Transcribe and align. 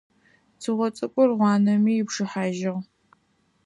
Цыгъо 0.61 0.87
цӏыкӏур, 0.95 1.29
гъуанэми 1.37 1.93
ипшыхьажьыгъ. 2.01 2.77